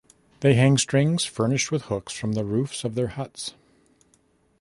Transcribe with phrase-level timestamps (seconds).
[0.39, 3.53] They hang strings furnished with hooks from the roofs of their huts.